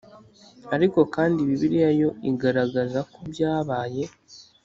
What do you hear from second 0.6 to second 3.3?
Ariko kandi Bibiliya yo igaragaza ko